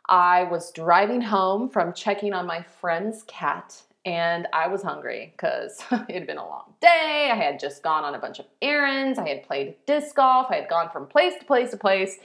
I 0.08 0.44
was 0.44 0.72
driving 0.72 1.22
home 1.22 1.70
from 1.70 1.94
checking 1.94 2.34
on 2.34 2.46
my 2.46 2.62
friend's 2.62 3.24
cat 3.24 3.82
and 4.08 4.48
I 4.54 4.70
was 4.70 4.82
hungry 4.82 5.34
because 5.36 5.84
it 5.92 6.14
had 6.14 6.28
been 6.28 6.38
a 6.38 6.48
long 6.48 6.74
day. 6.80 7.30
I 7.30 7.36
had 7.36 7.60
just 7.60 7.84
gone 7.84 8.06
on 8.06 8.16
a 8.16 8.20
bunch 8.20 8.40
of 8.40 8.46
errands. 8.62 9.20
I 9.20 9.28
had 9.28 9.44
played 9.44 9.76
disc 9.86 10.16
golf. 10.16 10.48
I 10.50 10.56
had 10.56 10.70
gone 10.70 10.90
from 10.92 11.08
place 11.08 11.34
to 11.40 11.46
place 11.46 11.72
to 11.72 11.78
place. 11.78 12.18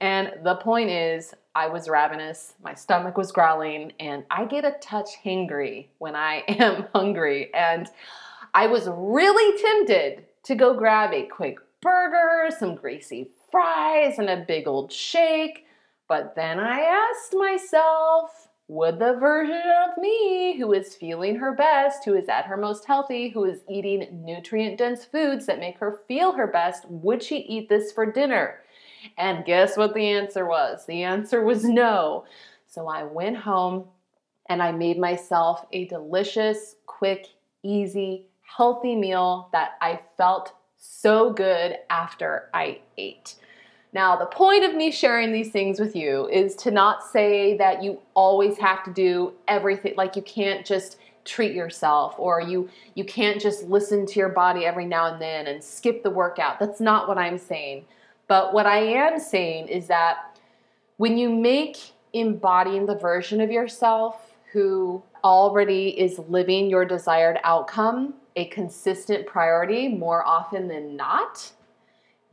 And 0.00 0.32
the 0.42 0.56
point 0.56 0.90
is, 0.90 1.34
I 1.54 1.68
was 1.68 1.88
ravenous. 1.88 2.54
My 2.60 2.74
stomach 2.74 3.16
was 3.16 3.30
growling, 3.30 3.92
and 4.00 4.24
I 4.32 4.46
get 4.46 4.64
a 4.64 4.72
touch 4.80 5.10
hangry 5.24 5.86
when 5.98 6.16
I 6.16 6.42
am 6.48 6.88
hungry. 6.92 7.54
And 7.54 7.88
I 8.52 8.66
was 8.66 8.88
really 8.90 9.62
tempted 9.62 10.24
to 10.42 10.56
go 10.56 10.74
grab 10.74 11.12
a 11.12 11.22
quick 11.22 11.58
burger, 11.80 12.48
some 12.58 12.74
greasy 12.74 13.30
fries, 13.52 14.18
and 14.18 14.28
a 14.28 14.44
big 14.46 14.66
old 14.66 14.92
shake. 14.92 15.66
But 16.08 16.34
then 16.34 16.58
I 16.58 16.80
asked 16.80 17.34
myself, 17.34 18.47
would 18.68 18.98
the 18.98 19.14
version 19.14 19.62
of 19.88 19.96
me 19.96 20.58
who 20.58 20.74
is 20.74 20.94
feeling 20.94 21.36
her 21.36 21.52
best, 21.52 22.04
who 22.04 22.14
is 22.14 22.28
at 22.28 22.44
her 22.44 22.56
most 22.56 22.84
healthy, 22.84 23.30
who 23.30 23.44
is 23.44 23.60
eating 23.68 24.06
nutrient 24.24 24.76
dense 24.76 25.06
foods 25.06 25.46
that 25.46 25.58
make 25.58 25.78
her 25.78 26.02
feel 26.06 26.32
her 26.32 26.46
best, 26.46 26.84
would 26.90 27.22
she 27.22 27.38
eat 27.38 27.70
this 27.70 27.90
for 27.90 28.10
dinner? 28.10 28.60
And 29.16 29.46
guess 29.46 29.76
what 29.78 29.94
the 29.94 30.06
answer 30.06 30.46
was? 30.46 30.84
The 30.84 31.02
answer 31.02 31.42
was 31.42 31.64
no. 31.64 32.26
So 32.66 32.88
I 32.88 33.04
went 33.04 33.38
home 33.38 33.86
and 34.50 34.62
I 34.62 34.72
made 34.72 34.98
myself 34.98 35.64
a 35.72 35.86
delicious, 35.86 36.76
quick, 36.84 37.26
easy, 37.62 38.26
healthy 38.42 38.96
meal 38.96 39.48
that 39.52 39.72
I 39.80 40.00
felt 40.18 40.52
so 40.76 41.32
good 41.32 41.76
after 41.88 42.50
I 42.52 42.80
ate. 42.98 43.36
Now, 43.92 44.16
the 44.16 44.26
point 44.26 44.64
of 44.64 44.74
me 44.74 44.90
sharing 44.90 45.32
these 45.32 45.50
things 45.50 45.80
with 45.80 45.96
you 45.96 46.28
is 46.28 46.54
to 46.56 46.70
not 46.70 47.02
say 47.02 47.56
that 47.56 47.82
you 47.82 48.00
always 48.14 48.58
have 48.58 48.84
to 48.84 48.92
do 48.92 49.32
everything, 49.46 49.94
like 49.96 50.14
you 50.14 50.22
can't 50.22 50.66
just 50.66 50.98
treat 51.24 51.54
yourself 51.54 52.14
or 52.16 52.40
you 52.40 52.68
you 52.94 53.04
can't 53.04 53.40
just 53.40 53.64
listen 53.64 54.06
to 54.06 54.18
your 54.18 54.30
body 54.30 54.64
every 54.64 54.86
now 54.86 55.12
and 55.12 55.20
then 55.20 55.46
and 55.46 55.62
skip 55.62 56.02
the 56.02 56.10
workout. 56.10 56.58
That's 56.58 56.80
not 56.80 57.06
what 57.06 57.18
I'm 57.18 57.38
saying. 57.38 57.84
But 58.28 58.52
what 58.54 58.66
I 58.66 58.78
am 58.78 59.18
saying 59.18 59.68
is 59.68 59.86
that 59.88 60.38
when 60.96 61.18
you 61.18 61.30
make 61.30 61.78
embodying 62.12 62.86
the 62.86 62.94
version 62.94 63.40
of 63.40 63.50
yourself 63.50 64.32
who 64.52 65.02
already 65.22 65.88
is 66.00 66.18
living 66.28 66.70
your 66.70 66.84
desired 66.84 67.38
outcome 67.44 68.14
a 68.36 68.46
consistent 68.46 69.26
priority 69.26 69.88
more 69.88 70.26
often 70.26 70.68
than 70.68 70.96
not, 70.96 71.52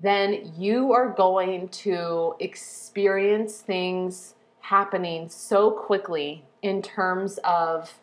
then 0.05 0.53
you 0.57 0.93
are 0.93 1.09
going 1.09 1.69
to 1.69 2.35
experience 2.39 3.59
things 3.59 4.35
happening 4.61 5.29
so 5.29 5.71
quickly 5.71 6.43
in 6.61 6.81
terms 6.81 7.39
of 7.43 7.93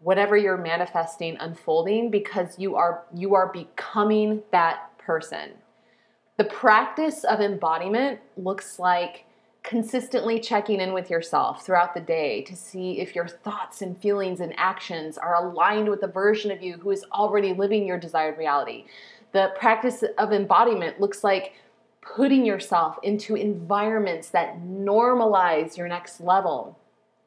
whatever 0.00 0.36
you're 0.36 0.56
manifesting 0.56 1.36
unfolding 1.38 2.10
because 2.10 2.58
you 2.58 2.74
are 2.74 3.04
you 3.14 3.34
are 3.34 3.52
becoming 3.52 4.42
that 4.50 4.96
person. 4.98 5.50
The 6.38 6.44
practice 6.44 7.22
of 7.24 7.40
embodiment 7.40 8.20
looks 8.36 8.78
like 8.78 9.26
consistently 9.62 10.40
checking 10.40 10.80
in 10.80 10.94
with 10.94 11.10
yourself 11.10 11.66
throughout 11.66 11.92
the 11.92 12.00
day 12.00 12.40
to 12.42 12.56
see 12.56 12.98
if 12.98 13.14
your 13.14 13.28
thoughts 13.28 13.82
and 13.82 13.96
feelings 13.98 14.40
and 14.40 14.54
actions 14.56 15.18
are 15.18 15.34
aligned 15.34 15.88
with 15.88 16.00
the 16.00 16.06
version 16.06 16.50
of 16.50 16.62
you 16.62 16.78
who 16.78 16.90
is 16.90 17.04
already 17.12 17.52
living 17.52 17.86
your 17.86 17.98
desired 17.98 18.38
reality. 18.38 18.86
The 19.32 19.52
practice 19.58 20.02
of 20.18 20.32
embodiment 20.32 21.00
looks 21.00 21.22
like 21.22 21.54
putting 22.02 22.44
yourself 22.44 22.98
into 23.02 23.34
environments 23.36 24.30
that 24.30 24.60
normalize 24.60 25.76
your 25.76 25.88
next 25.88 26.20
level, 26.20 26.78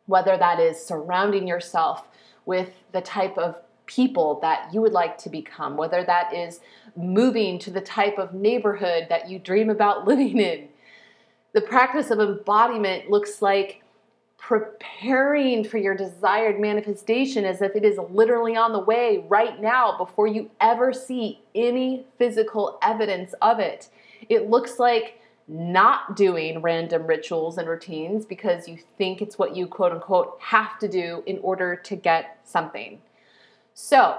whether 0.08 0.38
that 0.38 0.60
is 0.60 0.84
surrounding 0.84 1.48
yourself 1.48 2.08
with 2.46 2.72
the 2.92 3.02
type 3.02 3.38
of 3.38 3.58
people 3.86 4.40
that 4.42 4.74
you 4.74 4.82
would 4.82 4.92
like 4.92 5.18
to 5.20 5.30
become, 5.30 5.78
whether 5.78 6.04
that 6.04 6.34
is 6.34 6.60
moving 6.96 7.60
to 7.60 7.72
the 7.72 7.82
type 7.82 8.18
of 8.18 8.34
neighborhood 8.34 9.08
that 9.10 9.30
you 9.30 9.40
dream 9.40 9.70
about 9.70 10.08
living 10.08 10.40
in. 10.40 10.68
The 11.54 11.62
practice 11.62 12.10
of 12.10 12.20
embodiment 12.20 13.10
looks 13.10 13.42
like 13.42 13.83
preparing 14.44 15.64
for 15.64 15.78
your 15.78 15.96
desired 15.96 16.60
manifestation 16.60 17.46
as 17.46 17.62
if 17.62 17.78
it 17.78 17.86
is 17.86 17.98
literally 18.10 18.58
on 18.58 18.74
the 18.74 18.80
way 18.80 19.24
right 19.30 19.62
now 19.62 19.98
before 19.98 20.28
you 20.28 20.52
ever 20.60 20.92
see 20.92 21.42
any 21.56 22.06
physical 22.18 22.78
evidence 22.82 23.34
of 23.42 23.60
it. 23.60 23.90
It 24.28 24.50
looks 24.50 24.80
like 24.80 25.22
not 25.48 26.18
doing 26.18 26.62
random 26.62 27.08
rituals 27.08 27.58
and 27.58 27.70
routines 27.70 28.26
because 28.26 28.68
you 28.68 28.78
think 28.98 29.22
it's 29.22 29.40
what 29.40 29.56
you 29.56 29.66
quote 29.66 29.94
unquote 29.94 30.38
have 30.42 30.78
to 30.80 30.90
do 30.90 31.24
in 31.26 31.40
order 31.40 31.78
to 31.78 31.96
get 31.96 32.38
something. 32.44 33.02
So, 33.74 34.18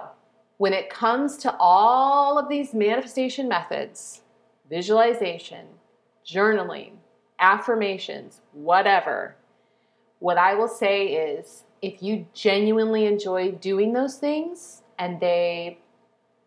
when 0.57 0.73
it 0.73 0.89
comes 0.89 1.37
to 1.39 1.55
all 1.59 2.39
of 2.39 2.49
these 2.49 2.73
manifestation 2.73 3.47
methods, 3.47 4.23
visualization, 4.71 5.67
journaling, 6.27 6.93
affirmations, 7.39 8.41
whatever, 8.53 9.37
what 10.25 10.39
I 10.39 10.55
will 10.55 10.69
say 10.69 11.09
is 11.09 11.65
if 11.83 12.03
you 12.03 12.25
genuinely 12.33 13.05
enjoy 13.05 13.51
doing 13.51 13.93
those 13.93 14.17
things 14.17 14.81
and 14.99 15.21
they 15.21 15.81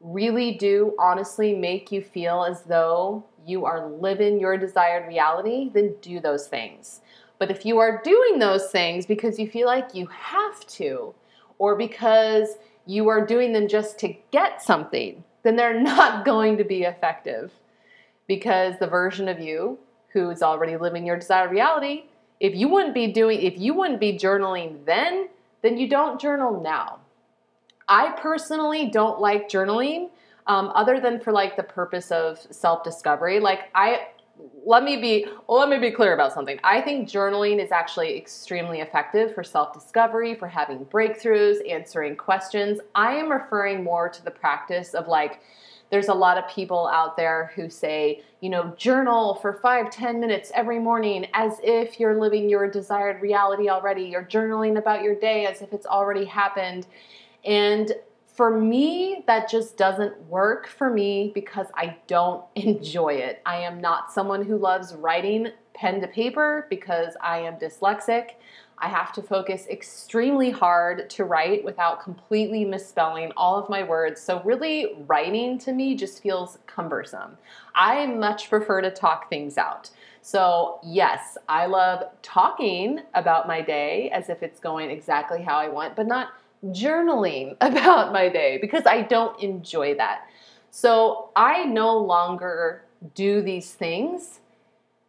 really 0.02 0.56
do 0.56 0.96
honestly 0.98 1.54
make 1.54 1.92
you 1.92 2.02
feel 2.02 2.44
as 2.44 2.64
though 2.64 3.24
you 3.46 3.66
are 3.66 3.88
living 3.88 4.40
your 4.40 4.58
desired 4.58 5.08
reality, 5.08 5.70
then 5.72 5.94
do 6.02 6.20
those 6.20 6.48
things. 6.48 7.02
But 7.38 7.52
if 7.52 7.68
you 7.68 7.78
are 7.78 8.02
doing 8.04 8.40
those 8.40 8.72
things 8.72 9.06
because 9.06 9.38
you 9.38 9.48
feel 9.48 9.68
like 9.68 9.94
you 9.94 10.08
have 10.08 10.66
to, 10.78 11.14
or 11.60 11.76
because 11.76 12.58
you 12.88 13.10
are 13.10 13.24
doing 13.24 13.54
them 13.54 13.68
just 13.68 14.00
to 14.00 14.18
get 14.32 14.60
something, 14.60 15.24
then 15.44 15.56
they're 15.56 15.80
not 15.94 16.26
going 16.26 16.58
to 16.58 16.64
be 16.64 16.82
effective. 16.82 17.52
Because 18.26 18.80
the 18.80 18.88
version 18.88 19.28
of 19.28 19.40
you 19.40 19.78
who's 20.08 20.42
already 20.42 20.78
living 20.78 21.06
your 21.06 21.20
desired 21.20 21.52
reality 21.52 22.06
if 22.40 22.56
you 22.56 22.68
wouldn't 22.68 22.94
be 22.94 23.08
doing 23.08 23.42
if 23.42 23.58
you 23.58 23.74
wouldn't 23.74 24.00
be 24.00 24.14
journaling 24.14 24.86
then 24.86 25.30
then 25.62 25.78
you 25.78 25.90
don't 25.90 26.22
journal 26.22 26.62
now. 26.62 27.00
I 27.88 28.12
personally 28.12 28.90
don't 28.90 29.20
like 29.20 29.50
journaling 29.50 30.10
um, 30.46 30.72
other 30.76 31.00
than 31.00 31.20
for 31.20 31.32
like 31.32 31.56
the 31.56 31.64
purpose 31.64 32.12
of 32.12 32.38
self-discovery. 32.52 33.40
Like 33.40 33.70
i 33.74 34.08
let 34.66 34.84
me 34.84 34.98
be 34.98 35.26
let 35.48 35.68
me 35.68 35.80
be 35.80 35.90
clear 35.92 36.14
about 36.14 36.32
something. 36.32 36.60
I 36.64 36.80
think 36.82 37.10
journaling 37.10 37.64
is 37.64 37.72
actually 37.72 38.16
extremely 38.18 38.82
effective 38.82 39.34
for 39.34 39.44
self-discovery 39.44 40.36
for 40.36 40.48
having 40.48 40.86
breakthroughs 40.86 41.58
answering 41.68 42.16
questions. 42.16 42.80
I 42.94 43.16
am 43.16 43.32
referring 43.32 43.84
more 43.84 44.10
to 44.10 44.24
the 44.24 44.32
practice 44.32 44.94
of 44.94 45.08
like 45.08 45.42
there's 45.90 46.08
a 46.08 46.14
lot 46.14 46.38
of 46.38 46.48
people 46.50 46.88
out 46.88 47.16
there 47.16 47.52
who 47.56 47.70
say, 47.70 48.22
you 48.42 48.50
know, 48.50 48.74
journal 48.78 49.36
for 49.36 49.54
five, 49.54 49.90
ten 49.90 50.20
minutes 50.20 50.52
every 50.54 50.80
morning 50.80 51.28
as 51.34 51.60
if 51.64 52.00
you're 52.00 52.20
living 52.20 52.50
your 52.50 52.70
desired 52.70 53.22
reality 53.22 53.70
already. 53.70 54.04
You're 54.04 54.26
journaling 54.26 54.78
about 54.78 55.02
your 55.02 55.16
day 55.16 55.46
as 55.46 55.62
if 55.62 55.74
it's 55.74 55.86
already 55.86 56.26
happened. 56.26 56.88
And 57.46 57.94
for 58.28 58.60
me, 58.60 59.24
that 59.26 59.50
just 59.50 59.78
doesn't 59.78 60.16
work 60.28 60.68
for 60.68 60.92
me 60.92 61.32
because 61.34 61.68
I 61.74 61.98
don't 62.06 62.44
enjoy 62.56 63.16
it. 63.16 63.42
I 63.46 63.58
am 63.58 63.82
not 63.82 64.12
someone 64.12 64.44
who 64.44 64.58
loves 64.58 64.94
writing 64.94 65.50
pen 65.74 66.02
to 66.02 66.08
paper 66.08 66.68
because 66.70 67.16
I 67.22 67.40
am 67.40 67.56
dyslexic. 67.56 68.32
I 68.80 68.90
have 68.90 69.12
to 69.14 69.24
focus 69.24 69.66
extremely 69.70 70.52
hard 70.52 71.10
to 71.12 71.24
write 71.24 71.64
without 71.64 72.04
completely 72.04 72.64
misspelling 72.64 73.32
all 73.36 73.58
of 73.58 73.70
my 73.70 73.84
words. 73.84 74.22
So, 74.22 74.42
really, 74.44 74.96
writing 75.08 75.58
to 75.60 75.74
me 75.74 75.96
just 75.96 76.22
feels 76.22 76.60
cumbersome. 76.68 77.38
I 77.74 78.06
much 78.06 78.50
prefer 78.50 78.82
to 78.82 78.92
talk 78.92 79.30
things 79.30 79.58
out. 79.58 79.90
So, 80.22 80.80
yes, 80.84 81.38
I 81.50 81.66
love 81.66 82.04
talking 82.22 83.02
about 83.16 83.48
my 83.48 83.62
day 83.62 84.12
as 84.12 84.30
if 84.30 84.44
it's 84.44 84.60
going 84.60 84.92
exactly 84.92 85.42
how 85.42 85.58
I 85.58 85.70
want, 85.70 85.96
but 85.96 86.06
not 86.06 86.30
journaling 86.66 87.58
about 87.62 88.14
my 88.14 88.30
day 88.30 88.60
because 88.62 88.86
I 88.86 89.02
don't 89.02 89.42
enjoy 89.42 89.96
that. 89.96 90.28
So, 90.70 91.30
I 91.36 91.66
no 91.66 91.98
longer 91.98 92.84
do 93.16 93.42
these 93.42 93.74
things 93.74 94.42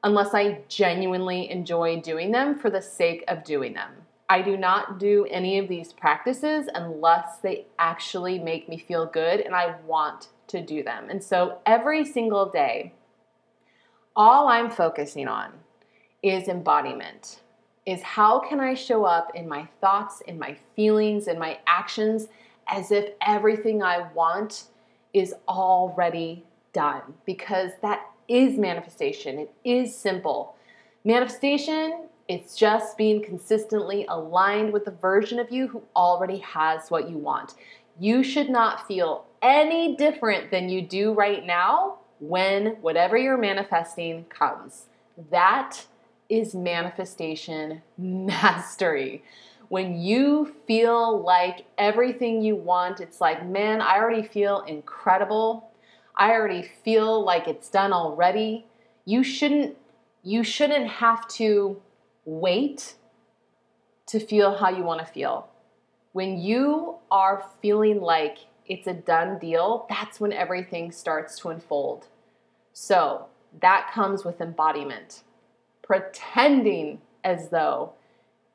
unless 0.05 0.35
I 0.35 0.61
genuinely 0.69 1.50
enjoy 1.50 2.00
doing 2.00 2.31
them 2.31 2.59
for 2.59 2.71
the 2.71 2.83
sake 2.83 3.25
of 3.28 3.45
doing 3.45 3.75
them. 3.75 3.90
I 4.31 4.43
do 4.43 4.57
not 4.57 4.99
do 4.99 5.26
any 5.31 5.59
of 5.59 5.69
these 5.69 5.93
practices 5.93 6.69
unless 6.75 7.38
they 7.38 7.67
actually 7.78 8.38
make 8.38 8.69
me 8.69 8.78
feel 8.78 9.07
good 9.07 9.40
and 9.40 9.55
I 9.55 9.76
want 9.87 10.28
to 10.49 10.61
do 10.61 10.83
them. 10.83 11.09
And 11.09 11.23
so 11.23 11.59
every 11.64 12.05
single 12.05 12.47
day, 12.47 12.93
all 14.14 14.49
I'm 14.49 14.71
focusing 14.71 15.28
on 15.28 15.52
is 16.23 16.49
embodiment. 16.49 17.40
Is 17.87 18.02
how 18.02 18.38
can 18.38 18.61
I 18.61 18.75
show 18.75 19.05
up 19.05 19.35
in 19.35 19.49
my 19.49 19.67
thoughts, 19.81 20.21
in 20.23 20.38
my 20.38 20.59
feelings, 20.76 21.26
in 21.26 21.38
my 21.38 21.59
actions 21.67 22.28
as 22.67 22.90
if 22.90 23.12
everything 23.23 23.83
I 23.83 24.12
want 24.12 24.64
is 25.14 25.35
already 25.49 26.45
done? 26.75 27.14
Because 27.25 27.71
that 27.81 28.11
is 28.28 28.58
manifestation. 28.58 29.38
It 29.38 29.54
is 29.64 29.97
simple. 29.97 30.54
Manifestation, 31.04 32.08
it's 32.28 32.56
just 32.56 32.99
being 32.99 33.23
consistently 33.23 34.04
aligned 34.08 34.73
with 34.73 34.85
the 34.85 34.90
version 34.90 35.38
of 35.38 35.50
you 35.50 35.68
who 35.68 35.82
already 35.97 36.38
has 36.38 36.90
what 36.90 37.08
you 37.08 37.16
want. 37.16 37.54
You 37.99 38.23
should 38.23 38.50
not 38.50 38.87
feel 38.87 39.25
any 39.40 39.97
different 39.97 40.50
than 40.50 40.68
you 40.68 40.82
do 40.82 41.12
right 41.12 41.44
now 41.44 41.99
when 42.20 42.76
whatever 42.80 43.16
you're 43.16 43.38
manifesting 43.38 44.25
comes. 44.25 44.87
That 45.30 45.87
is 46.28 46.54
manifestation 46.54 47.82
mastery. 47.97 49.25
When 49.68 50.00
you 50.00 50.54
feel 50.66 51.23
like 51.23 51.66
everything 51.76 52.42
you 52.42 52.56
want, 52.56 53.00
it's 53.00 53.20
like, 53.20 53.47
man, 53.47 53.80
I 53.80 53.99
already 53.99 54.26
feel 54.26 54.61
incredible. 54.61 55.70
I 56.19 56.33
already 56.33 56.63
feel 56.63 57.25
like 57.25 57.47
it's 57.47 57.69
done 57.69 57.93
already. 57.93 58.67
You 59.05 59.23
shouldn't 59.23 59.77
you 60.25 60.43
shouldn't 60.43 60.89
have 60.89 61.29
to 61.29 61.81
wait 62.25 62.97
to 64.07 64.19
feel 64.19 64.57
how 64.57 64.69
you 64.69 64.83
want 64.83 65.01
to 65.01 65.07
feel. 65.07 65.49
When 66.13 66.39
you 66.39 66.97
are 67.11 67.49
feeling 67.63 68.01
like 68.01 68.39
it's 68.67 68.87
a 68.87 68.95
done 68.95 69.39
deal, 69.39 69.87
that's 69.89 70.19
when 70.19 70.33
everything 70.33 70.91
starts 70.91 71.39
to 71.39 71.51
unfold. 71.51 72.09
So, 72.73 73.27
that 73.61 73.91
comes 73.95 74.25
with 74.25 74.41
embodiment. 74.41 75.23
Pretending 75.83 77.01
as 77.25 77.49
though 77.49 77.93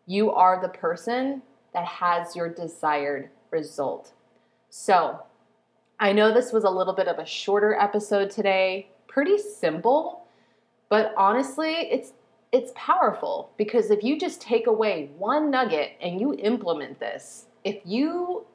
you 0.05 0.31
are 0.31 0.61
the 0.61 0.69
person 0.69 1.41
that 1.73 1.85
has 1.85 2.35
your 2.35 2.49
desired 2.49 3.29
result. 3.51 4.11
So, 4.69 5.23
I 6.03 6.11
know 6.11 6.33
this 6.33 6.51
was 6.51 6.65
a 6.65 6.69
little 6.69 6.91
bit 6.91 7.07
of 7.07 7.17
a 7.17 7.25
shorter 7.25 7.75
episode 7.75 8.29
today, 8.29 8.89
pretty 9.07 9.37
simple, 9.37 10.25
but 10.89 11.13
honestly, 11.15 11.75
it's 11.75 12.11
it's 12.51 12.73
powerful 12.75 13.51
because 13.55 13.89
if 13.89 14.03
you 14.03 14.19
just 14.19 14.41
take 14.41 14.67
away 14.67 15.11
one 15.17 15.49
nugget 15.49 15.91
and 16.01 16.19
you 16.19 16.33
implement 16.33 16.99
this, 16.99 17.45
if 17.63 17.77
you 17.85 18.45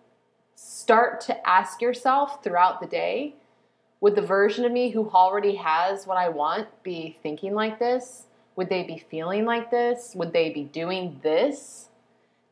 start 0.57 1.23
to 1.23 1.49
ask 1.49 1.81
yourself 1.81 2.45
throughout 2.45 2.83
the 2.83 2.87
day, 2.87 3.35
would 4.03 4.15
the 4.15 4.21
version 4.21 4.67
of 4.67 4.73
me 4.73 4.91
who 4.91 5.09
already 5.09 5.55
has 5.55 6.07
what 6.07 6.19
I 6.19 6.29
want 6.29 6.69
be 6.83 7.17
thinking 7.23 7.55
like 7.55 7.79
this? 7.79 8.25
Would 8.57 8.69
they 8.69 8.83
be 8.83 8.99
feeling 8.99 9.47
like 9.47 9.71
this? 9.71 10.13
Would 10.17 10.35
they 10.35 10.51
be 10.51 10.65
doing 10.65 11.19
this? 11.23 11.89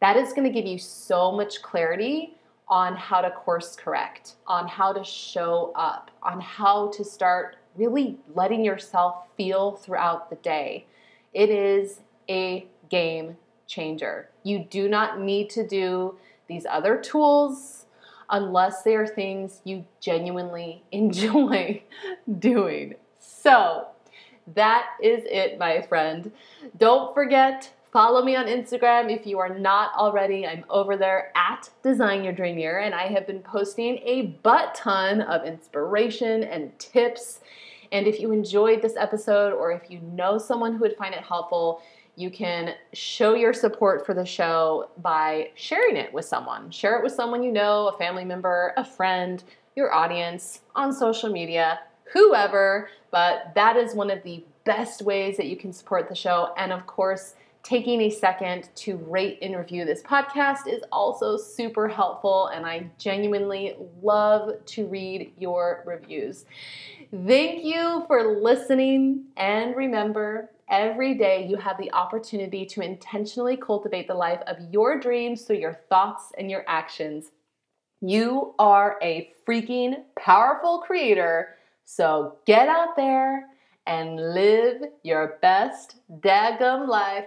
That 0.01 0.17
is 0.17 0.33
going 0.33 0.51
to 0.51 0.59
give 0.59 0.67
you 0.67 0.79
so 0.79 1.33
much 1.33 1.61
clarity 1.61 2.36
on 2.69 2.97
how 2.97 3.21
to 3.21 3.31
course 3.31 3.77
correct, 3.77 4.35
on 4.47 4.67
how 4.67 4.93
to 4.93 5.05
show 5.05 5.73
up, 5.77 6.11
on 6.23 6.41
how 6.41 6.89
to 6.89 7.05
start 7.05 7.57
really 7.77 8.19
letting 8.35 8.65
yourself 8.65 9.27
feel 9.37 9.73
throughout 9.73 10.31
the 10.31 10.37
day. 10.37 10.87
It 11.33 11.51
is 11.51 12.01
a 12.29 12.67
game 12.89 13.37
changer. 13.67 14.31
You 14.43 14.61
do 14.71 14.89
not 14.89 15.21
need 15.21 15.51
to 15.51 15.67
do 15.67 16.17
these 16.49 16.67
other 16.67 16.97
tools 16.97 17.87
unless 18.31 18.83
they 18.83 18.97
are 18.97 19.07
things 19.07 19.61
you 19.65 19.85
genuinely 20.01 20.83
enjoy 20.93 21.83
doing. 22.39 22.95
So, 23.19 23.89
that 24.55 24.87
is 25.03 25.25
it, 25.25 25.59
my 25.59 25.83
friend. 25.83 26.31
Don't 26.77 27.13
forget 27.15 27.73
Follow 27.93 28.23
me 28.23 28.35
on 28.37 28.47
Instagram 28.47 29.15
if 29.15 29.27
you 29.27 29.39
are 29.39 29.59
not 29.59 29.95
already. 29.95 30.47
I'm 30.47 30.65
over 30.69 30.97
there 30.97 31.33
at 31.37 31.71
Design 31.83 32.25
Your 32.25 32.33
Dream 32.33 32.59
Year, 32.59 32.81
and 32.81 32.95
I 32.95 33.07
have 33.07 33.27
been 33.27 33.41
posting 33.41 33.99
a 33.99 34.39
butt 34.43 34.75
ton 34.75 35.23
of 35.23 35.47
inspiration 35.47 36.43
and 36.43 36.77
tips. 36.79 37.41
And 37.93 38.07
if 38.07 38.21
you 38.21 38.33
enjoyed 38.33 38.83
this 38.83 38.97
episode, 38.97 39.53
or 39.53 39.71
if 39.71 39.89
you 39.89 40.01
know 40.01 40.37
someone 40.37 40.73
who 40.73 40.81
would 40.81 40.97
find 40.97 41.15
it 41.15 41.23
helpful, 41.23 41.81
you 42.17 42.29
can 42.29 42.75
show 42.93 43.35
your 43.35 43.53
support 43.53 44.05
for 44.05 44.15
the 44.15 44.25
show 44.25 44.91
by 45.01 45.51
sharing 45.55 45.97
it 45.97 46.13
with 46.13 46.25
someone. 46.25 46.71
Share 46.71 46.97
it 46.99 47.05
with 47.05 47.13
someone 47.13 47.43
you 47.43 47.53
know, 47.53 47.89
a 47.89 47.99
family 47.99 48.25
member, 48.25 48.75
a 48.77 48.85
friend, 48.85 49.45
your 49.77 49.95
audience, 49.95 50.63
on 50.75 50.93
social 50.93 51.31
media, 51.31 51.79
whoever. 52.13 52.89
But 53.13 53.53
that 53.55 53.77
is 53.77 53.95
one 53.95 54.11
of 54.11 54.23
the 54.25 54.45
best 54.65 55.03
ways 55.03 55.37
that 55.37 55.47
you 55.47 55.57
can 55.57 55.73
support 55.73 56.09
the 56.09 56.15
show. 56.15 56.53
And 56.57 56.73
of 56.73 56.87
course, 56.87 57.35
taking 57.67 58.03
a 58.03 58.11
second 58.11 58.69
to 58.77 58.97
rate 58.97 59.39
and 59.43 59.57
review 59.57 59.85
this 59.85 60.01
podcast 60.01 60.69
is 60.69 60.85
also 60.93 61.37
super 61.37 61.89
helpful, 61.89 62.47
and 62.55 62.65
I 62.65 62.89
genuinely 62.97 63.75
love 64.01 64.65
to 64.67 64.87
read 64.87 65.33
your 65.37 65.83
reviews. 65.85 66.45
Thank 67.27 67.65
you 67.65 68.05
for 68.07 68.41
listening, 68.41 69.25
and 69.37 69.75
remember, 69.75 70.53
every 70.69 71.15
day 71.15 71.45
you 71.49 71.57
have 71.57 71.77
the 71.79 71.93
opportunity 71.93 72.67
to 72.67 72.83
intentionally 72.83 73.57
cultivate 73.57 74.07
the 74.07 74.15
life 74.15 74.43
of 74.47 74.59
your 74.71 75.01
dreams 75.01 75.43
through 75.43 75.57
your 75.57 75.81
thoughts 75.89 76.31
and 76.39 76.49
your 76.49 76.65
actions. 76.69 77.33
You 78.01 78.55
are 78.61 78.97
a 79.03 79.33
freaking 79.45 80.05
powerful 80.17 80.85
creator, 80.87 81.57
so 81.85 82.37
get 82.47 82.69
out 82.69 82.95
there 82.95 83.49
and 83.89 84.35
live 84.35 84.83
your 85.03 85.39
best 85.43 85.97
daggum 86.21 86.87
life 86.87 87.27